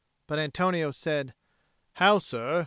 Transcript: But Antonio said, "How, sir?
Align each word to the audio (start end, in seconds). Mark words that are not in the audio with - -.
But 0.25 0.39
Antonio 0.39 0.89
said, 0.89 1.35
"How, 1.97 2.17
sir? 2.17 2.59